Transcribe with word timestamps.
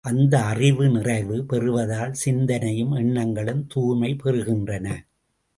அந்த 0.01 0.43
அறிவு 0.43 0.89
நிறைவு 0.89 1.45
பெறுவதால் 1.45 2.13
சிந்தனையும், 2.13 2.91
என்ணங்களும் 2.91 3.67
தூய்மை 3.67 4.15
பெறுகின்றன. 4.23 4.87